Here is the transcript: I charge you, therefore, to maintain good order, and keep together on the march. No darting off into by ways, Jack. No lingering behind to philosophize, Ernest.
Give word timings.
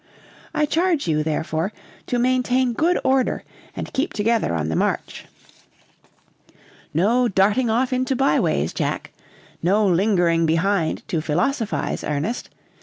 I 0.51 0.65
charge 0.65 1.07
you, 1.07 1.21
therefore, 1.21 1.71
to 2.07 2.17
maintain 2.17 2.73
good 2.73 2.97
order, 3.03 3.43
and 3.75 3.93
keep 3.93 4.13
together 4.13 4.51
on 4.55 4.69
the 4.69 4.75
march. 4.75 5.25
No 6.91 7.27
darting 7.27 7.69
off 7.69 7.93
into 7.93 8.15
by 8.15 8.39
ways, 8.39 8.73
Jack. 8.73 9.11
No 9.61 9.85
lingering 9.85 10.47
behind 10.47 11.07
to 11.09 11.21
philosophize, 11.21 12.03
Ernest. 12.03 12.49